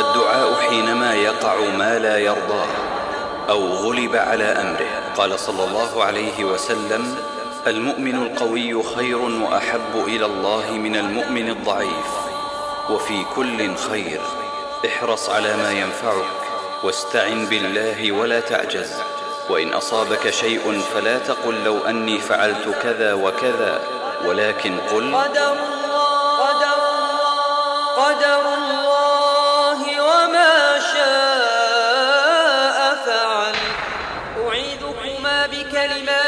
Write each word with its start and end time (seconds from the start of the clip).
الدعاء 0.00 0.54
حينما 0.54 1.14
يقع 1.14 1.56
ما 1.78 1.98
لا 1.98 2.18
يرضاه 2.18 2.68
أو 3.48 3.66
غلب 3.66 4.16
على 4.16 4.44
أمره. 4.44 5.14
قال 5.16 5.40
صلى 5.40 5.64
الله 5.64 6.04
عليه 6.04 6.44
وسلم 6.44 7.16
المؤمن 7.66 8.14
القوي 8.14 8.82
خير 8.82 9.18
وأحب 9.18 10.04
إلى 10.06 10.26
الله 10.26 10.70
من 10.70 10.96
المؤمن 10.96 11.48
الضعيف. 11.48 12.10
وفي 12.90 13.24
كل 13.36 13.76
خير 13.76 14.20
احرص 14.86 15.30
على 15.30 15.56
ما 15.56 15.72
ينفعك 15.72 16.38
واستعن 16.82 17.46
بالله 17.46 18.12
ولا 18.12 18.40
تعجز. 18.40 18.92
وإن 19.50 19.72
أصابك 19.72 20.30
شيء 20.30 20.82
فلا 20.94 21.18
تقل 21.18 21.64
لو 21.64 21.78
أني 21.78 22.18
فعلت 22.18 22.68
كذا 22.82 23.14
وكذا 23.14 23.80
ولكن 24.24 24.78
قل 24.92 25.14
قدر 25.16 25.56
بِكَلِمَاتٍ 35.26 36.27